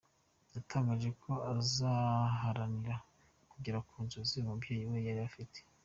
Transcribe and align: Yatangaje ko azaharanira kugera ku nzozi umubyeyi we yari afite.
Yatangaje 0.55 1.09
ko 1.21 1.31
azaharanira 1.53 2.95
kugera 3.51 3.79
ku 3.87 3.95
nzozi 4.05 4.33
umubyeyi 4.39 4.85
we 4.91 4.97
yari 5.07 5.21
afite. 5.29 5.59